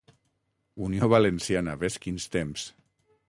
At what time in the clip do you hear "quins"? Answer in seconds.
2.07-2.27